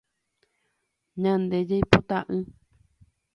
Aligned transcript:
Ñande 1.21 1.57
jaipota 1.69 2.19
y. 2.37 2.37